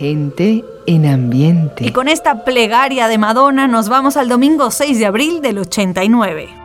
[0.00, 1.84] Gente en ambiente.
[1.86, 6.59] Y con esta plegaria de Madonna nos vamos al domingo 6 de abril del 89.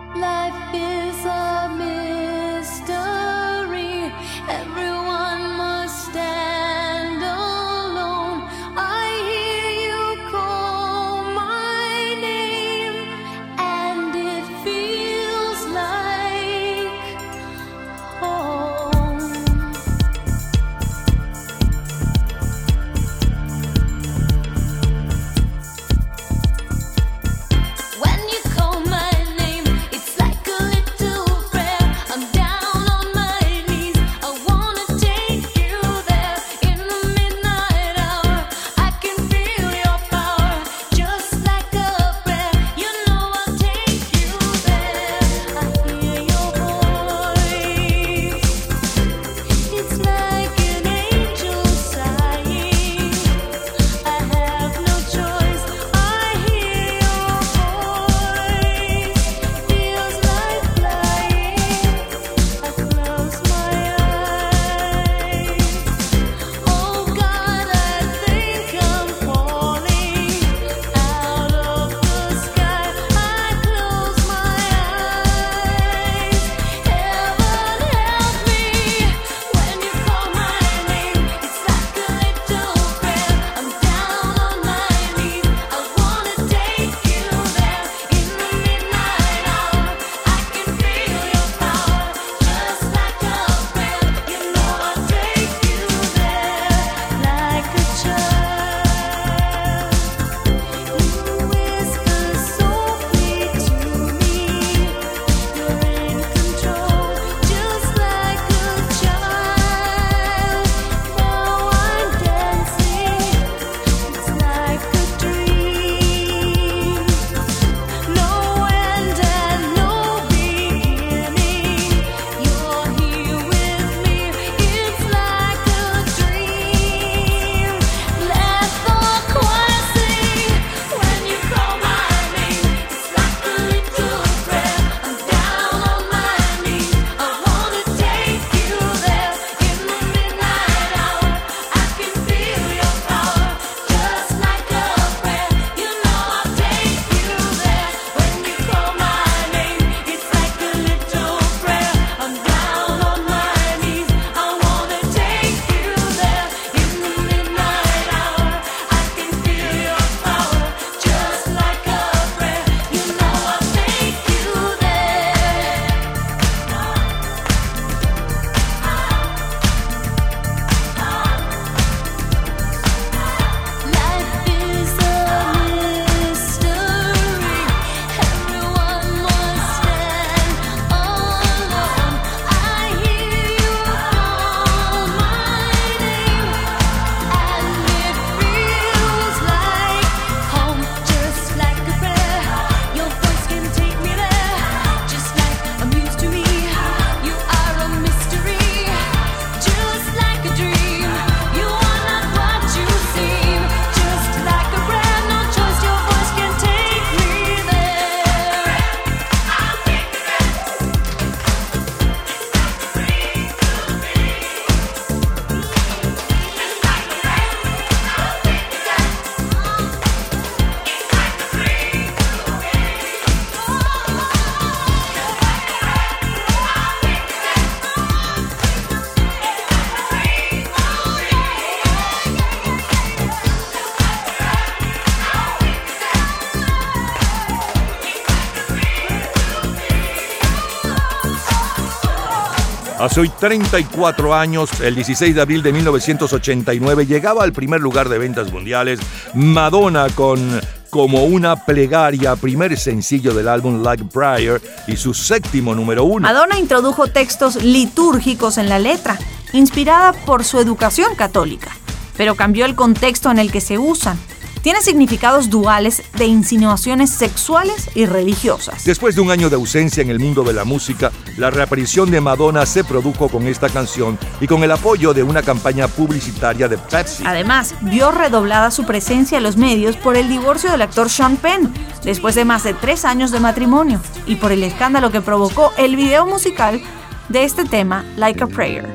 [243.18, 248.52] Hoy 34 años, el 16 de abril de 1989, llegaba al primer lugar de ventas
[248.52, 249.00] mundiales
[249.34, 250.59] Madonna con
[250.90, 256.28] como una plegaria, primer sencillo del álbum Like Prior y su séptimo número uno.
[256.28, 259.18] Madonna introdujo textos litúrgicos en la letra,
[259.54, 261.72] inspirada por su educación católica,
[262.18, 264.18] pero cambió el contexto en el que se usan
[264.66, 268.84] tiene significados duales de insinuaciones sexuales y religiosas.
[268.84, 272.20] Después de un año de ausencia en el mundo de la música, la reaparición de
[272.20, 276.80] Madonna se produjo con esta canción y con el apoyo de una campaña publicitaria de
[276.80, 277.22] Pepsi.
[277.28, 281.72] Además, vio redoblada su presencia en los medios por el divorcio del actor Sean Penn,
[282.04, 285.96] después de más de tres años de matrimonio, y por el escándalo que provocó el
[285.96, 286.82] video musical
[287.30, 288.90] de este tema, Like a Prayer.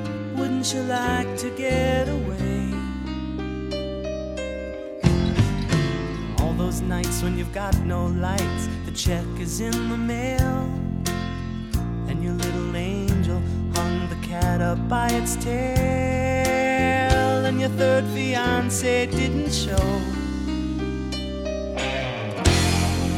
[6.70, 10.70] Those nights when you've got no lights, the check is in the mail,
[12.06, 13.42] and your little angel
[13.74, 15.54] hung the cat up by its tail,
[17.44, 20.00] and your third fiance didn't show.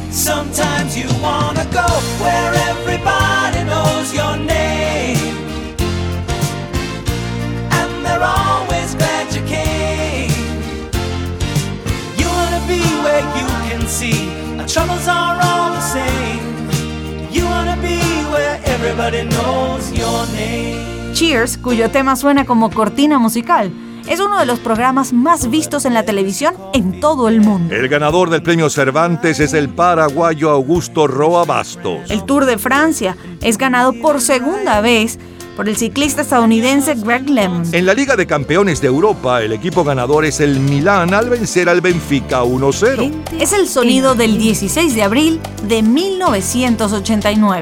[0.09, 1.87] Sometimes you wanna go
[2.23, 5.37] where everybody knows your name,
[7.79, 8.62] and they're always
[13.73, 14.29] can see
[14.59, 16.41] our troubles are all the same.
[17.31, 17.99] You wanna be
[18.31, 21.13] where everybody knows your name.
[21.13, 23.71] Cheers, cuyo tema suena como cortina musical
[24.07, 27.73] es uno de los programas más vistos en la televisión en todo el mundo.
[27.73, 32.11] El ganador del premio Cervantes es el paraguayo Augusto Roa Bastos.
[32.11, 35.19] El Tour de Francia es ganado por segunda vez
[35.55, 37.73] por el ciclista estadounidense Greg LeMond.
[37.73, 41.69] En la Liga de Campeones de Europa, el equipo ganador es el Milán al vencer
[41.69, 43.11] al Benfica 1-0.
[43.39, 47.61] Es el sonido del 16 de abril de 1989.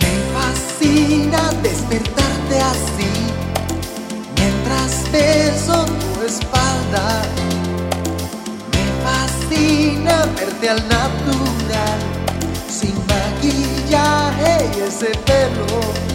[0.00, 3.20] Me fascina despertarte así
[5.12, 7.22] beso tu espalda.
[8.72, 11.98] Me fascina verte al natural,
[12.68, 16.09] sin maquillaje y ese pelo.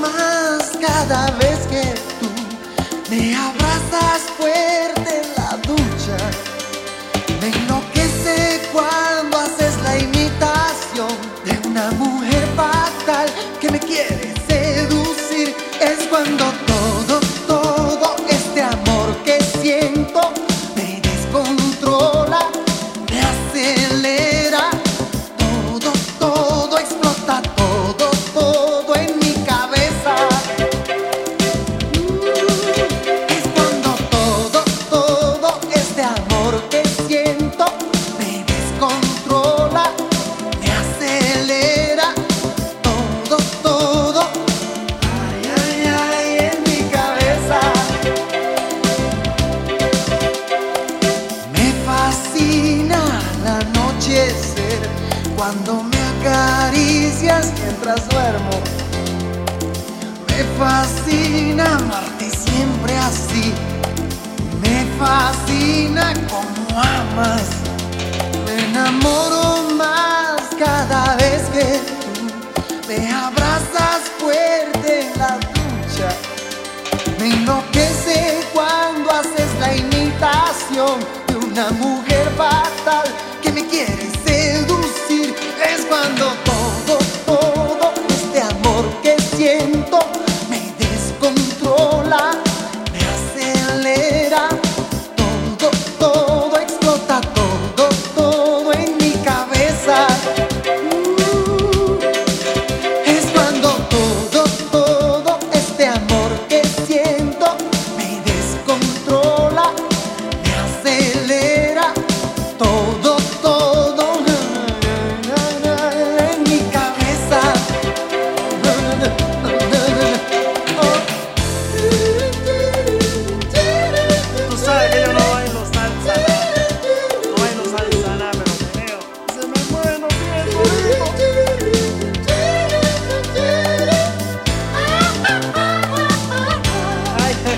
[0.00, 2.28] Más cada vez que tú
[3.10, 4.97] me abrazas fuerte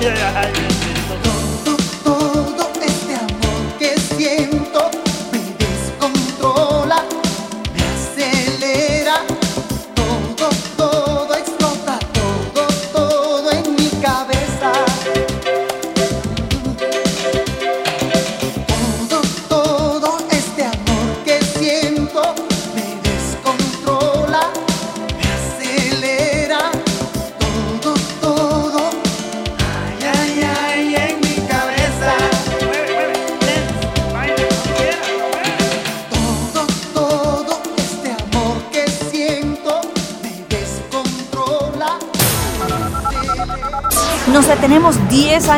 [0.00, 0.69] yeah, yeah.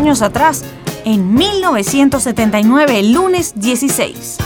[0.03, 0.65] Años atrás,
[1.05, 4.42] en 1979, el lunes 16.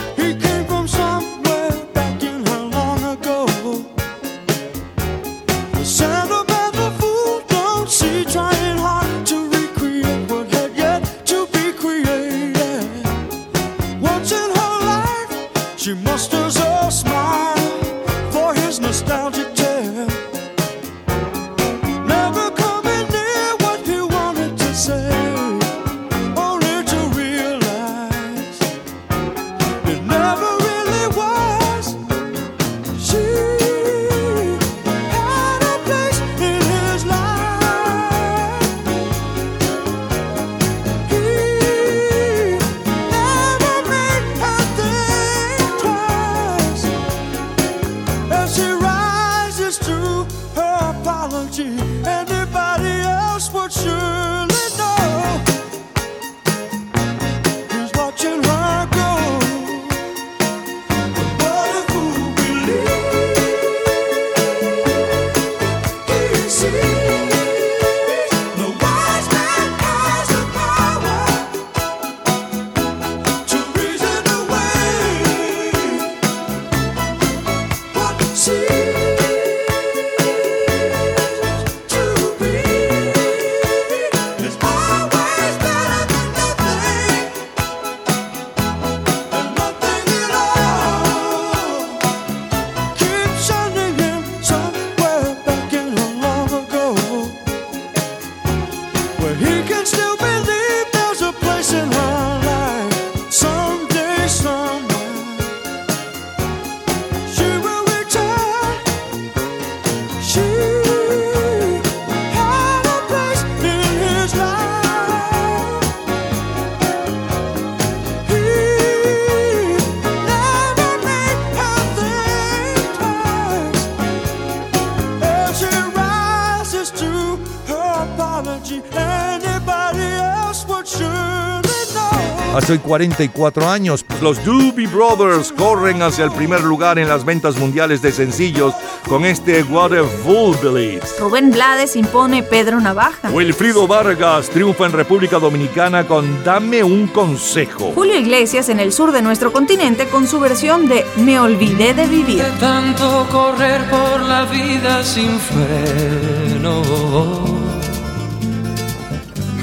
[132.87, 138.13] 44 años, los Doobie Brothers corren hacia el primer lugar en las ventas mundiales de
[138.13, 138.75] sencillos
[139.09, 141.19] con este What a Fool Believes.
[141.19, 143.31] Rubén Blades impone Pedro Navaja.
[143.31, 147.93] Wilfrido Vargas triunfa en República Dominicana con Dame un consejo.
[147.95, 152.07] Julio Iglesias en el sur de nuestro continente con su versión de Me olvidé de
[152.07, 152.43] vivir.
[152.43, 156.83] De tanto correr por la vida sin freno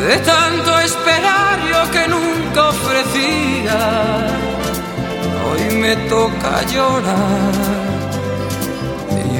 [0.00, 4.26] De tanto esperar yo que nunca ofrecía,
[5.46, 7.76] hoy me toca llorar.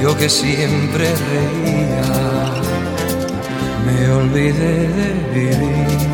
[0.01, 2.03] Yo que siempre reía,
[3.85, 6.07] me olvidé de vivir.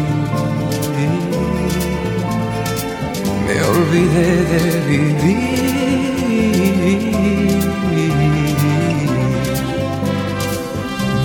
[3.47, 5.63] Me olvidé de vivir.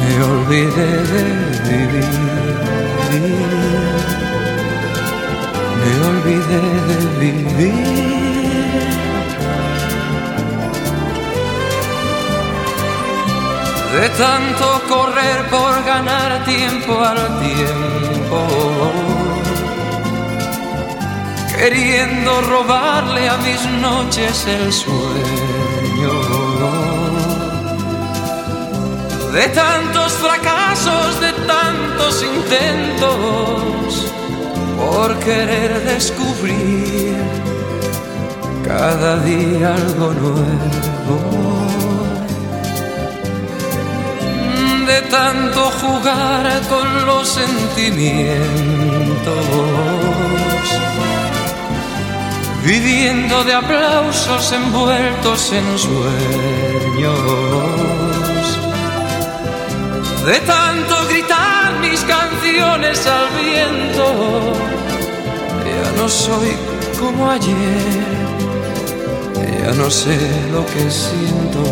[0.01, 1.25] Me olvidé de
[1.69, 2.88] vivir.
[5.81, 7.99] Me olvidé de vivir.
[13.99, 18.39] De tanto correr por ganar tiempo al tiempo
[21.59, 26.13] queriendo robarle a mis noches el sueño.
[29.33, 31.88] De tantos fracasos, de tantos
[32.23, 33.89] intentos,
[34.77, 37.17] por querer descubrir
[38.67, 41.19] cada día algo nuevo.
[44.87, 48.39] De tanto jugar con los sentimientos,
[52.65, 57.19] viviendo de aplausos envueltos en sueños.
[60.25, 60.68] De tanto
[63.07, 64.53] al viento,
[65.65, 66.53] ya no soy
[66.99, 68.29] como ayer
[69.59, 70.17] ya no sé
[70.53, 71.63] lo que siento.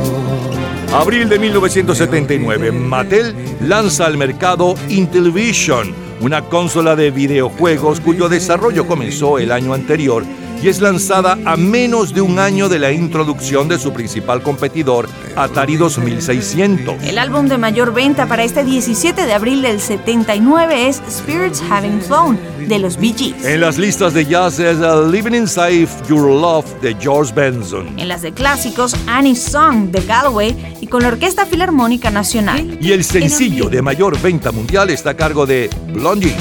[0.92, 9.38] Abril de 1979, Mattel lanza al mercado Intellivision, una consola de videojuegos cuyo desarrollo comenzó
[9.38, 10.24] el año anterior
[10.62, 15.08] y es lanzada a menos de un año de la introducción de su principal competidor,
[15.36, 17.02] Atari 2600.
[17.02, 22.00] El álbum de mayor venta para este 17 de abril del 79 es Spirits Having
[22.00, 23.44] Flown de los Bee Gees.
[23.44, 24.78] En las listas de jazz es
[25.10, 27.98] Living Inside Your Love de George Benson.
[27.98, 32.78] En las de clásicos, Annie's Song de Galway y con la Orquesta Filarmónica Nacional.
[32.80, 36.34] Y el sencillo de mayor venta mundial está a cargo de Blondie.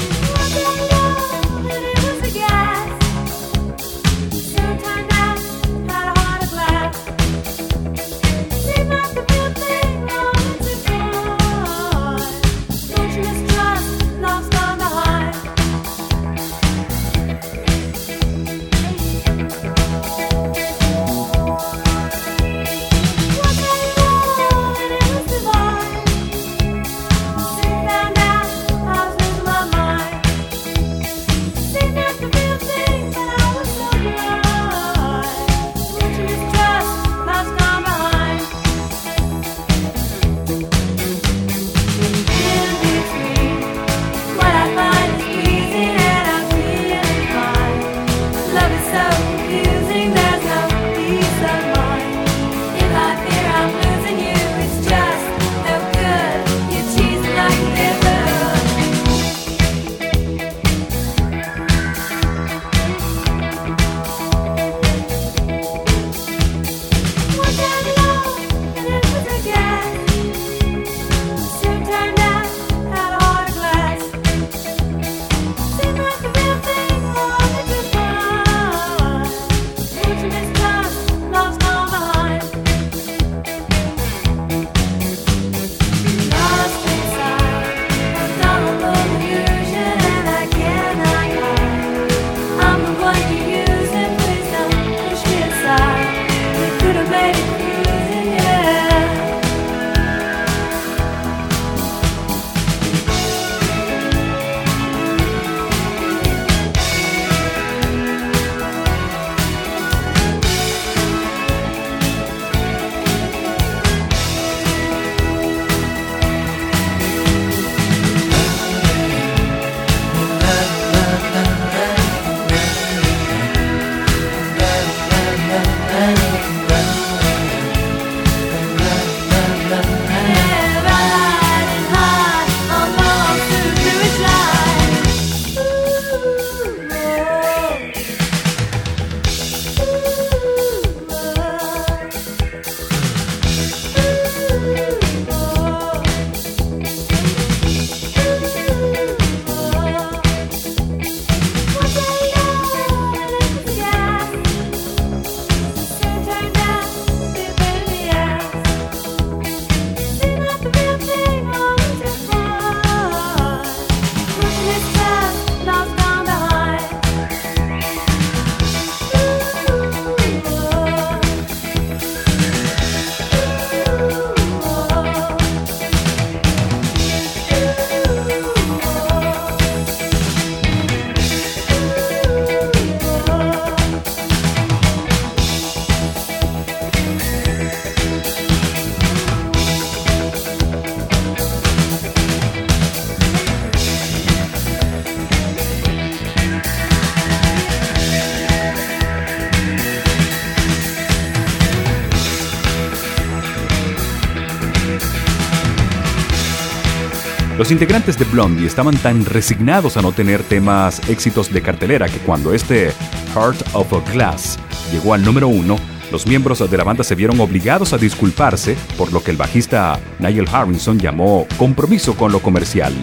[207.66, 212.18] Los integrantes de Blondie estaban tan resignados a no tener temas éxitos de cartelera que
[212.18, 212.92] cuando este
[213.34, 214.56] Heart of a Glass
[214.92, 215.76] llegó al número uno,
[216.12, 219.98] los miembros de la banda se vieron obligados a disculparse por lo que el bajista
[220.20, 222.94] Nigel Harrison llamó compromiso con lo comercial.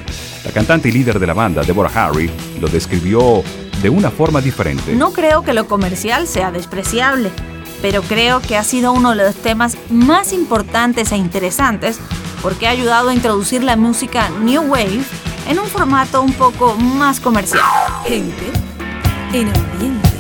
[0.45, 3.43] La cantante y líder de la banda, Deborah Harry, lo describió
[3.81, 4.95] de una forma diferente.
[4.95, 7.31] No creo que lo comercial sea despreciable,
[7.81, 11.99] pero creo que ha sido uno de los temas más importantes e interesantes
[12.43, 15.01] porque ha ayudado a introducir la música New Wave
[15.47, 17.63] en un formato un poco más comercial.
[18.05, 18.51] Gente
[19.31, 20.12] en ambiente.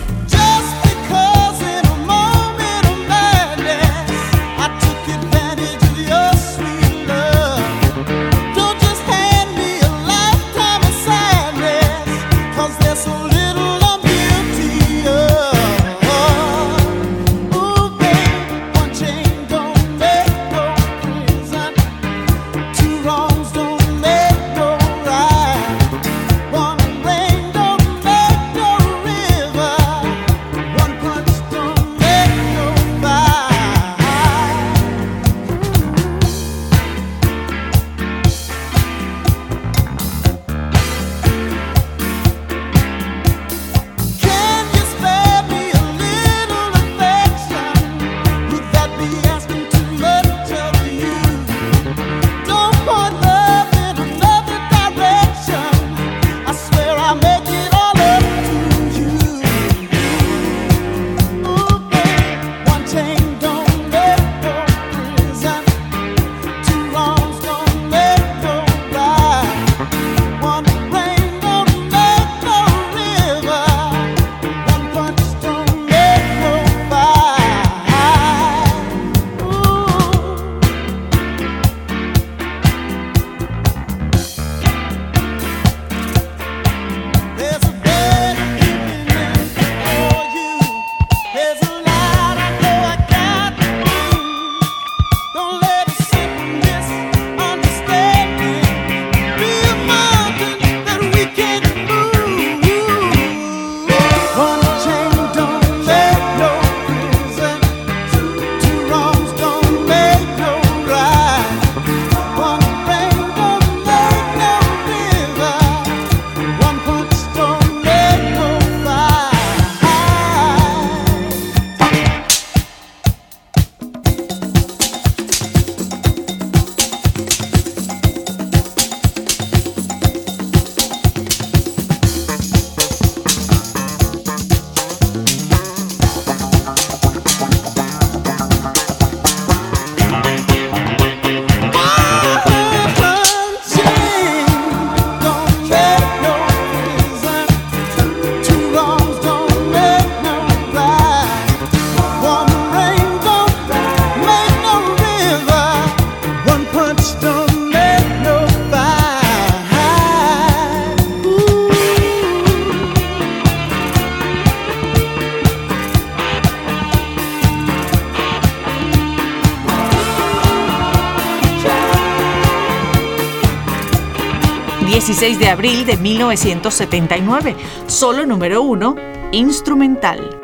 [175.21, 178.95] De abril de 1979, solo número uno,
[179.31, 180.42] instrumental.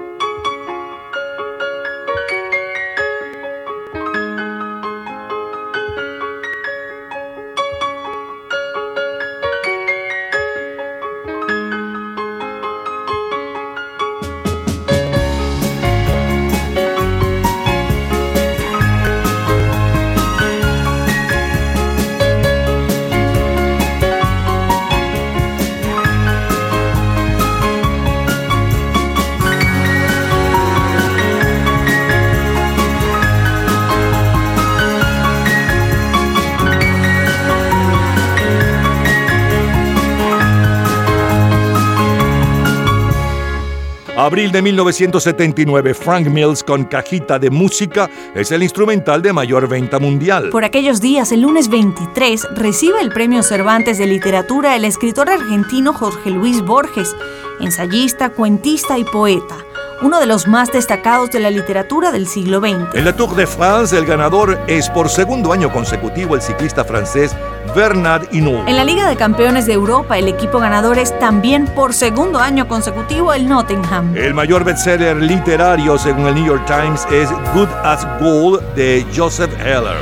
[44.61, 50.49] 1979, Frank Mills con Cajita de Música es el instrumental de mayor venta mundial.
[50.49, 55.93] Por aquellos días, el lunes 23, recibe el Premio Cervantes de Literatura el escritor argentino
[55.93, 57.15] Jorge Luis Borges,
[57.59, 59.65] ensayista, cuentista y poeta
[60.01, 62.93] uno de los más destacados de la literatura del siglo XX.
[62.93, 67.35] En la Tour de France, el ganador es por segundo año consecutivo el ciclista francés
[67.75, 68.67] Bernard Hinault.
[68.67, 72.67] En la Liga de Campeones de Europa, el equipo ganador es también por segundo año
[72.67, 74.15] consecutivo el Nottingham.
[74.15, 79.51] El mayor bestseller literario, según el New York Times, es Good as Gold de Joseph
[79.59, 79.97] Heller.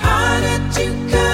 [0.00, 1.27] harder to.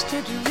[0.00, 0.49] Lo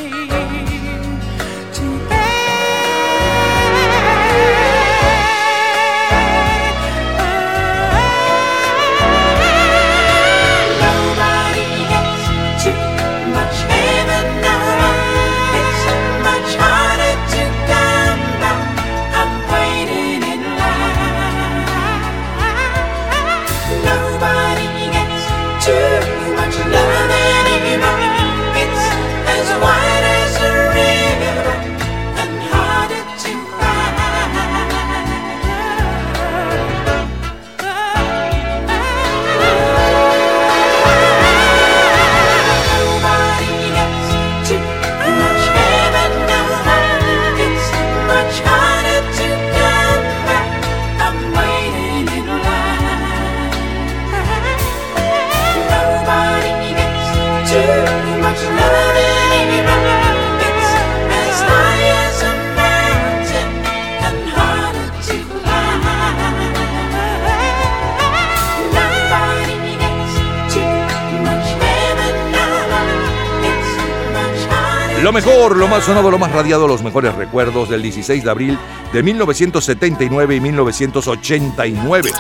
[75.90, 78.60] sonado, lo más radiado, los mejores recuerdos del 16 de abril
[78.94, 82.12] de 1979 y 1989.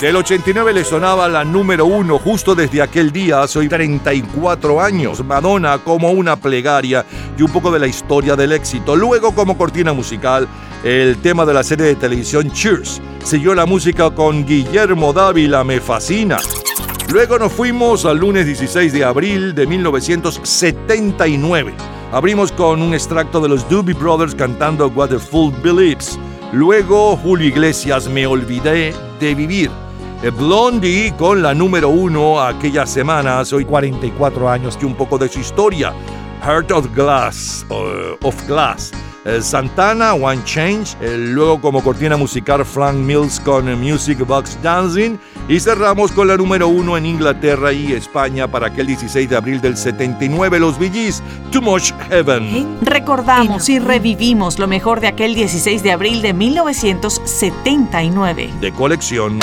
[0.00, 5.24] Del 89 le sonaba la número uno justo desde aquel día, hace 34 años.
[5.24, 7.06] Madonna como una plegaria
[7.38, 8.96] y un poco de la historia del éxito.
[8.96, 10.48] Luego como cortina musical,
[10.82, 13.00] el tema de la serie de televisión Cheers.
[13.22, 16.38] Siguió la música con Guillermo Dávila, me fascina.
[17.12, 21.93] Luego nos fuimos al lunes 16 de abril de 1979.
[22.14, 26.16] Abrimos con un extracto de los Doobie Brothers cantando What the Fool Believes.
[26.52, 29.68] Luego Julio Iglesias, Me Olvidé de Vivir.
[30.38, 35.40] Blondie con la número uno aquella semana, hoy 44 años, que un poco de su
[35.40, 35.92] historia.
[36.44, 38.92] Heart of Glass, of Glass.
[39.40, 46.12] Santana, One Change, luego como cortina musical Frank Mills con Music Box Dancing y cerramos
[46.12, 50.58] con la número uno en Inglaterra y España para aquel 16 de abril del 79,
[50.58, 52.78] los VGs, Too Much Heaven.
[52.82, 58.50] Recordamos y revivimos lo mejor de aquel 16 de abril de 1979.
[58.60, 59.38] De colección.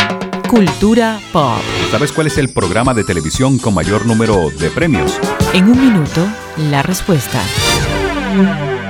[0.48, 1.62] Cultura Pop.
[1.92, 5.20] ¿Sabes cuál es el programa de televisión con mayor número de premios?
[5.54, 7.42] En un minuto, la respuesta.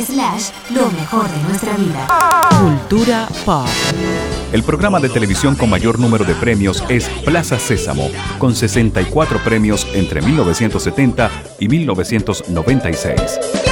[0.00, 2.48] Slash, lo mejor de nuestra vida.
[2.58, 3.66] Cultura Pop.
[4.52, 9.86] El programa de televisión con mayor número de premios es Plaza Sésamo, con 64 premios
[9.92, 13.71] entre 1970 y 1996.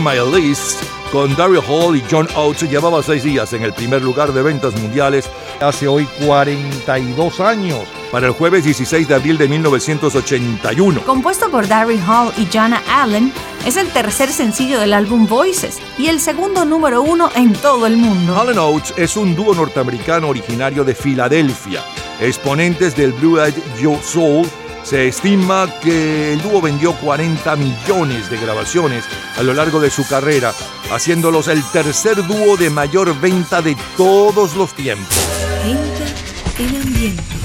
[0.00, 0.82] My List
[1.12, 4.74] con Daryl Hall y John Oates llevaba seis días en el primer lugar de ventas
[4.80, 5.28] mundiales
[5.60, 7.80] hace hoy 42 años,
[8.10, 11.02] para el jueves 16 de abril de 1981.
[11.02, 13.32] Compuesto por Daryl Hall y Jana Allen,
[13.66, 17.96] es el tercer sencillo del álbum Voices y el segundo número uno en todo el
[17.96, 18.34] mundo.
[18.34, 21.82] Hall Oates es un dúo norteamericano originario de Filadelfia,
[22.20, 23.54] exponentes del Blue Eyed
[24.02, 24.46] Soul
[24.82, 29.04] se estima que el dúo vendió 40 millones de grabaciones
[29.36, 30.52] a lo largo de su carrera,
[30.90, 35.16] haciéndolos el tercer dúo de mayor venta de todos los tiempos.
[35.66, 37.39] Para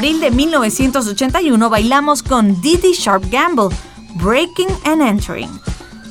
[0.00, 3.68] abril de 1981 bailamos con Didi Sharp Gamble,
[4.14, 5.50] Breaking and Entering.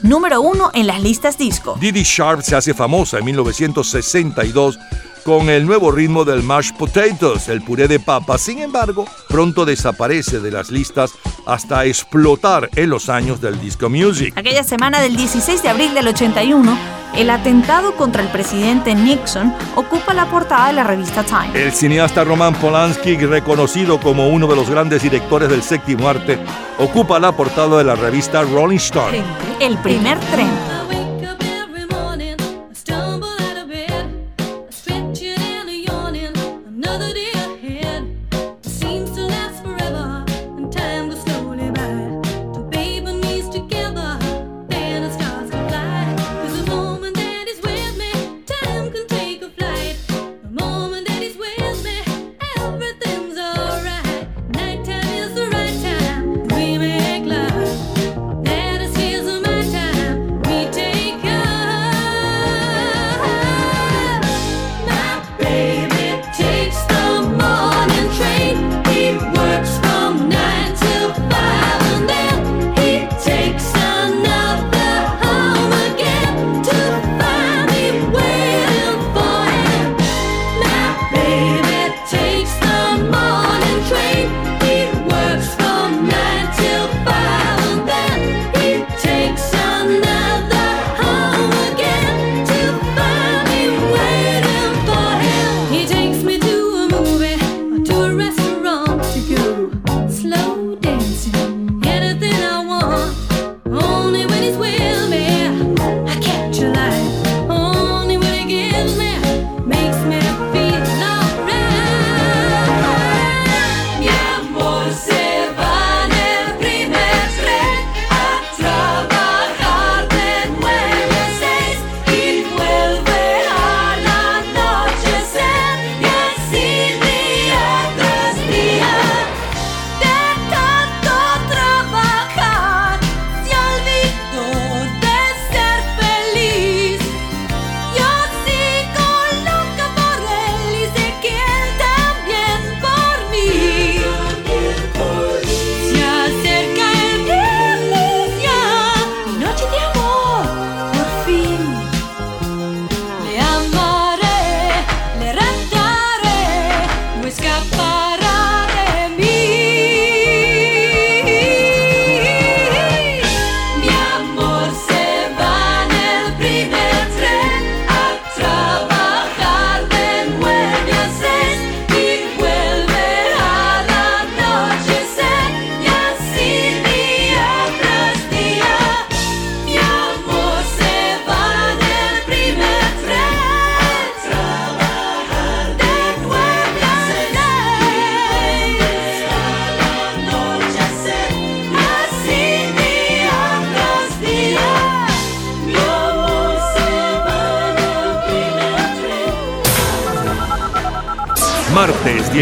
[0.04, 1.76] Número uno en las listas disco.
[1.82, 4.78] Didi Sharp se hace famosa en 1962
[5.24, 8.38] con el nuevo ritmo del mashed potatoes, el puré de papa.
[8.38, 11.12] Sin embargo, pronto desaparece de las listas
[11.46, 14.34] hasta explotar en los años del disco music.
[14.36, 16.78] Aquella semana del 16 de abril del 81,
[17.16, 21.52] el atentado contra el presidente Nixon ocupa la portada de la revista Time.
[21.54, 26.40] El cineasta Roman Polanski, reconocido como uno de los grandes directores del séptimo arte,
[26.78, 29.24] ocupa la portada de la revista Rolling Stone.
[29.60, 30.79] El primer tren.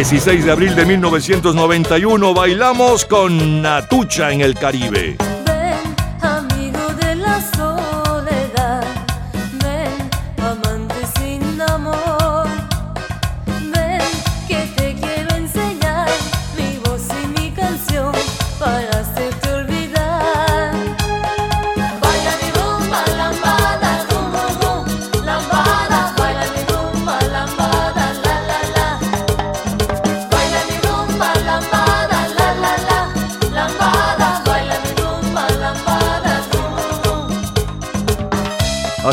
[0.10, 5.18] 16 de abril de 1991 bailamos con Natucha en el Caribe.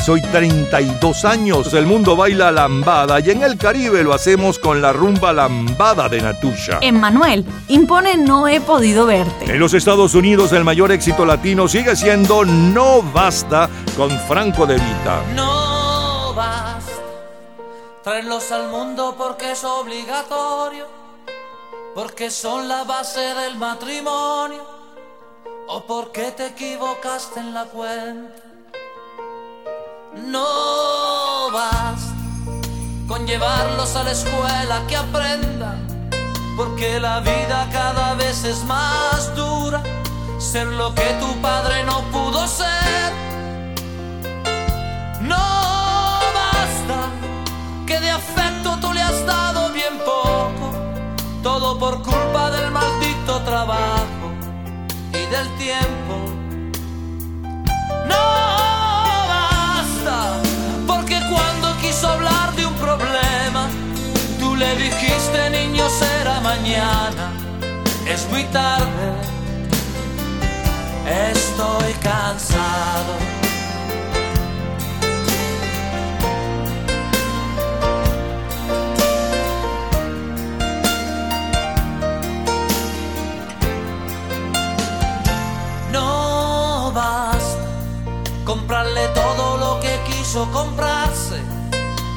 [0.08, 1.72] Hoy 32 años.
[1.74, 6.20] El mundo baila lambada y en el Caribe lo hacemos con la rumba lambada de
[6.20, 6.78] Natusha.
[6.80, 9.52] Emmanuel, impone No he podido verte.
[9.52, 14.74] En los Estados Unidos el mayor éxito latino sigue siendo No Basta con Franco de
[14.74, 15.22] Vita.
[15.34, 16.92] No basta
[18.02, 20.86] traerlos al mundo porque es obligatorio,
[21.94, 24.62] porque son la base del matrimonio
[25.68, 28.43] o porque te equivocaste en la cuenta
[30.16, 32.14] no basta
[33.08, 36.08] con llevarlos a la escuela que aprendan,
[36.56, 39.82] porque la vida cada vez es más dura.
[40.38, 43.12] Ser lo que tu padre no pudo ser.
[45.20, 45.36] No
[46.40, 47.10] basta
[47.86, 50.72] que de afecto tú le has dado bien poco,
[51.42, 54.26] todo por culpa del maldito trabajo
[55.12, 56.03] y del tiempo
[64.56, 67.32] le dijiste niño será mañana.
[68.06, 69.06] Es muy tarde,
[71.30, 73.14] estoy cansado.
[85.90, 87.64] No basta
[88.44, 91.23] comprarle todo lo que quiso comprarse,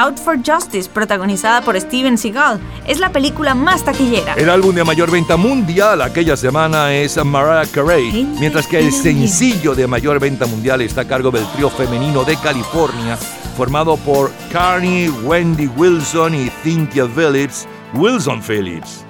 [0.00, 4.32] Out for Justice, protagonizada por Steven Seagal, es la película más taquillera.
[4.32, 9.74] El álbum de mayor venta mundial aquella semana es Mariah Carey, mientras que el sencillo
[9.74, 13.18] de mayor venta mundial está a cargo del trío femenino de California,
[13.58, 19.04] formado por Carney, Wendy Wilson y Cynthia Phillips, Wilson Phillips.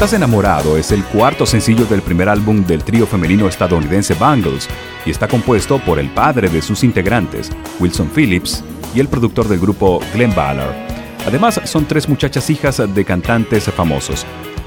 [0.00, 4.66] Estás enamorado es el cuarto sencillo del primer álbum del trío femenino estadounidense Bangles
[5.04, 9.60] y está compuesto por el padre de sus integrantes, Wilson Phillips, y el productor del
[9.60, 10.74] grupo Glenn Ballard.
[11.26, 14.24] Además, son tres muchachas hijas de cantantes famosos.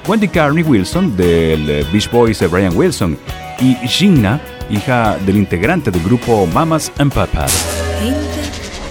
[0.08, 3.18] Wendy Carney Wilson, del Beach Boys Brian Wilson,
[3.60, 7.52] y Gina, hija del integrante del grupo Mamas and Papas.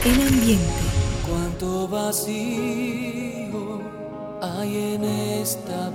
[0.04, 0.64] el ambiente.
[1.24, 3.80] Cuánto vacío
[4.42, 5.90] hay en esta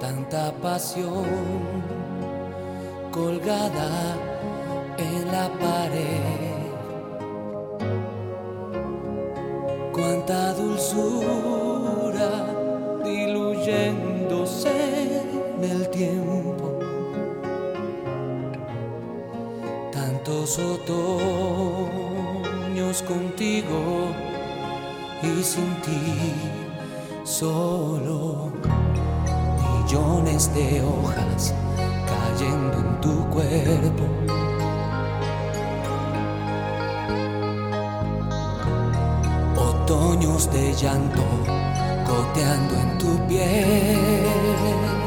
[0.00, 1.24] Tanta pasión
[3.12, 4.16] colgada
[4.98, 6.64] en la pared.
[9.92, 12.44] Cuánta dulzura
[13.04, 15.22] diluyéndose
[15.56, 16.80] en el tiempo.
[19.92, 21.92] Tantos otoños
[23.02, 24.23] contigo
[25.24, 26.34] y sin ti
[27.24, 28.52] solo
[29.62, 31.54] millones de hojas
[32.06, 34.04] cayendo en tu cuerpo.
[39.56, 41.22] Otoños de llanto
[42.06, 45.03] goteando en tu piel.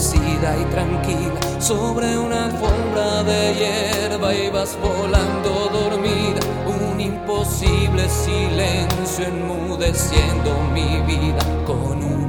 [0.00, 11.02] Y tranquila, sobre una alfombra de hierba ibas volando dormida, un imposible silencio enmudeciendo mi
[11.02, 12.19] vida con una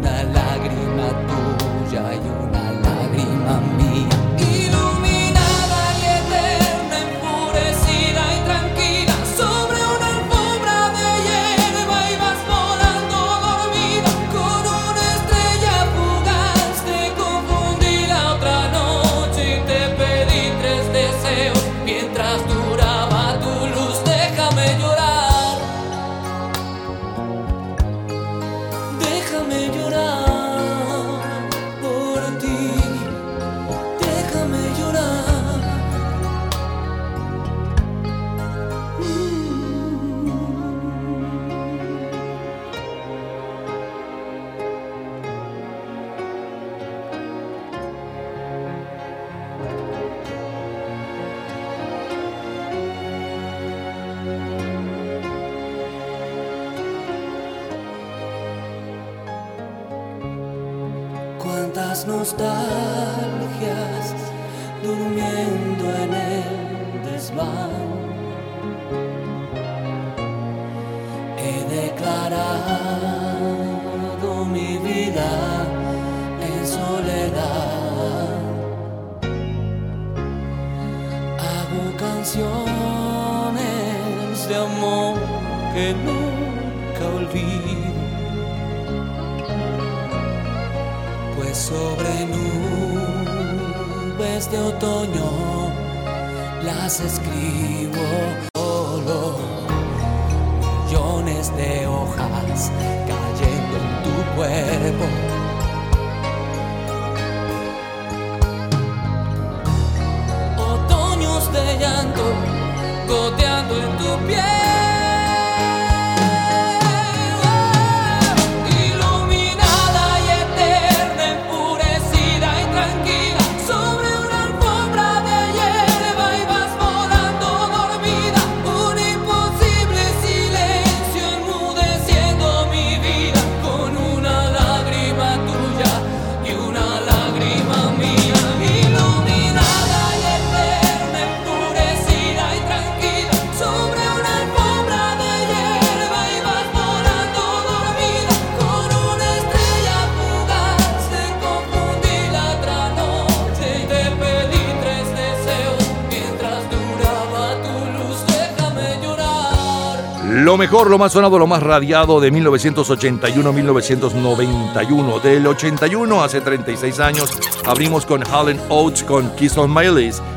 [160.52, 165.22] Lo mejor, lo más sonado, lo más radiado de 1981-1991.
[165.22, 167.32] Del 81, hace 36 años,
[167.66, 169.86] abrimos con Helen Oates con Kiss on My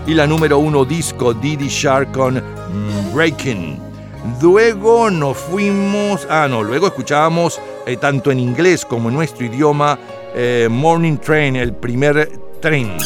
[0.06, 3.80] y la número uno disco Didi Shark con mm, Breaking.
[4.40, 9.98] Luego nos fuimos, ah no, luego escuchábamos eh, tanto en inglés como en nuestro idioma
[10.32, 12.96] eh, Morning Train, el primer tren.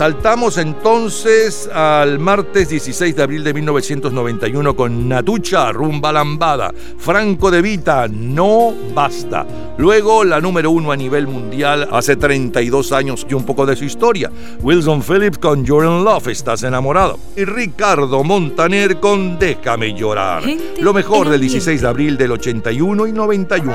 [0.00, 7.60] Saltamos entonces al martes 16 de abril de 1991 con Natucha, Rumba Lambada, Franco de
[7.60, 9.46] Vita, No Basta.
[9.76, 13.84] Luego la número uno a nivel mundial hace 32 años y un poco de su
[13.84, 14.30] historia.
[14.62, 17.18] Wilson Phillips con Jordan Love, Estás enamorado.
[17.36, 20.42] Y Ricardo Montaner con Déjame llorar.
[20.80, 23.74] Lo mejor del 16 de abril del 81 y 91.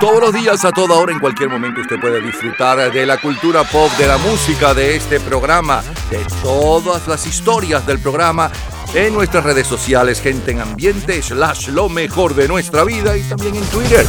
[0.00, 3.64] Todos los días, a toda hora, en cualquier momento, usted puede disfrutar de la cultura
[3.64, 8.50] pop, de la música, de este programa, de todas las historias del programa
[8.92, 13.56] en nuestras redes sociales, gente en ambiente, slash lo mejor de nuestra vida y también
[13.56, 14.06] en Twitter.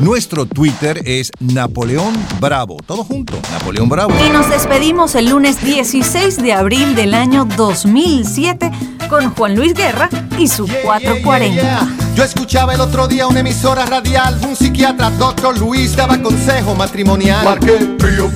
[0.00, 2.78] Nuestro Twitter es Napoleón Bravo.
[2.86, 4.14] Todo junto, Napoleón Bravo.
[4.26, 8.70] Y nos despedimos el lunes 16 de abril del año 2007
[9.10, 11.88] con Juan Luis Guerra y su 440.
[12.14, 17.44] Yo escuchaba el otro día una emisora radial, un psiquiatra, doctor Luis, daba consejo matrimonial.
[17.44, 18.30] Marqué Rio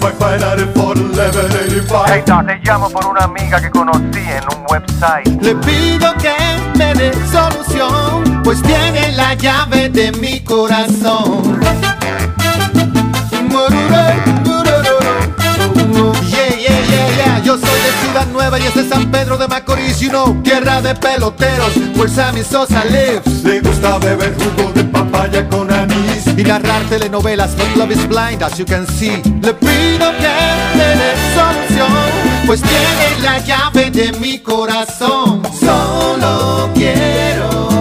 [0.75, 2.05] por 1185.
[2.07, 5.43] Hey, no, te llamo por una amiga que conocí en un website.
[5.43, 6.35] Le pido que
[6.79, 11.54] me dé solución, pues tiene la llave de mi corazón.
[16.31, 17.43] Yeah, yeah, yeah, yeah.
[17.43, 20.81] Yo soy de Ciudad Nueva y es de San Pedro de Macorís, you know, tierra
[20.81, 23.45] de peloteros, where Sammy Sosa lives.
[23.45, 28.43] Le gusta beber jugo de papaya con anís y narrar telenovelas, but love is blind,
[28.43, 29.23] as you can see.
[29.43, 30.35] Le pido que
[30.77, 35.43] me dé solución, pues tiene la llave de mi corazón.
[35.61, 37.74] Solo quiero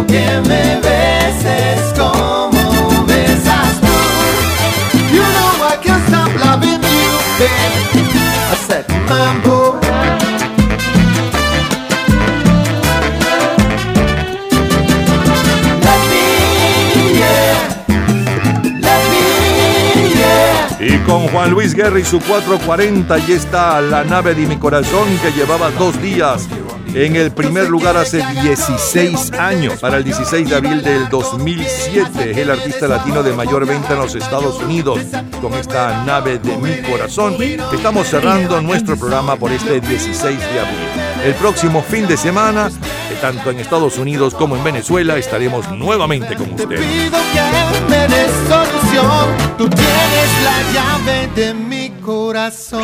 [20.80, 25.08] Y con Juan Luis Guerra y su 440, y está la nave de mi corazón
[25.22, 26.48] que llevaba dos días
[26.94, 29.80] en el primer lugar hace 16 años.
[29.80, 34.00] Para el 16 de abril del 2007 es el artista latino de mayor venta en
[34.00, 35.00] los Estados Unidos
[35.42, 37.36] con esta nave de mi corazón.
[37.74, 40.88] Estamos cerrando nuestro programa por este 16 de abril.
[41.26, 46.36] El próximo fin de semana, eh, tanto en Estados Unidos como en Venezuela, estaremos nuevamente
[46.36, 46.82] con ustedes.
[46.82, 49.56] Pido que me des solución.
[49.58, 52.84] Tú tienes la llave de mi corazón.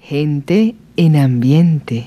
[0.00, 2.02] Gente en ambiente.